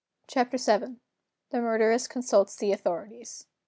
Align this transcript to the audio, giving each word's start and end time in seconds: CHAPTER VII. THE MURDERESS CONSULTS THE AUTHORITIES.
CHAPTER 0.25 0.57
VII. 0.57 0.95
THE 1.51 1.61
MURDERESS 1.61 2.07
CONSULTS 2.07 2.55
THE 2.55 2.71
AUTHORITIES. 2.73 3.45